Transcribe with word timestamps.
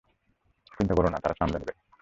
চিন্তা 0.77 0.93
করো 0.95 1.09
না, 1.09 1.17
তারা 1.17 1.35
সামলে 1.39 1.57
নিবে। 1.59 1.73